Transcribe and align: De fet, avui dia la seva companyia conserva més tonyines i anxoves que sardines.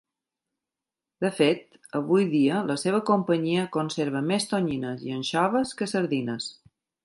De 1.25 1.29
fet, 1.39 1.77
avui 1.99 2.25
dia 2.31 2.63
la 2.71 2.79
seva 2.85 3.03
companyia 3.11 3.67
conserva 3.77 4.25
més 4.33 4.51
tonyines 4.55 5.07
i 5.11 5.17
anxoves 5.21 5.79
que 5.83 5.93
sardines. 5.97 6.53